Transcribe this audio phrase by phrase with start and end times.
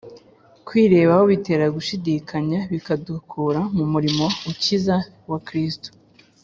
[0.67, 4.95] Kwirebaho bitera gushidikanya bikadukura mu murimo ukiza
[5.29, 5.89] wa Kristo.